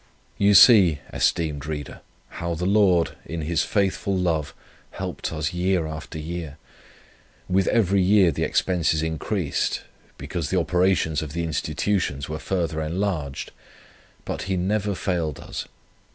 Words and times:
"You 0.39 0.55
see, 0.55 0.97
esteemed 1.13 1.67
reader, 1.67 2.01
how 2.41 2.55
the 2.55 2.65
Lord, 2.65 3.15
in 3.23 3.41
His 3.41 3.61
faithful 3.61 4.17
love 4.17 4.51
helped 4.89 5.31
us 5.31 5.53
year 5.53 5.85
after 5.85 6.17
year. 6.17 6.57
With 7.47 7.67
every 7.67 8.01
year 8.01 8.31
the 8.31 8.41
expenses 8.41 9.03
increased, 9.03 9.81
because 10.17 10.49
the 10.49 10.59
operations 10.59 11.21
of 11.21 11.33
the 11.33 11.43
Institutions 11.43 12.27
were 12.27 12.39
further 12.39 12.81
enlarged; 12.81 13.51
but 14.25 14.41
He 14.49 14.57
never 14.57 14.95
failed 14.95 15.39
us. 15.39 15.67